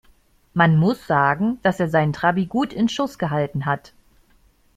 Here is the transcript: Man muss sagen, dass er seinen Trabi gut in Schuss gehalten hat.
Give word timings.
Man 0.55 0.77
muss 0.79 1.05
sagen, 1.05 1.59
dass 1.61 1.79
er 1.79 1.87
seinen 1.87 2.11
Trabi 2.11 2.47
gut 2.47 2.73
in 2.73 2.89
Schuss 2.89 3.19
gehalten 3.19 3.67
hat. 3.67 3.93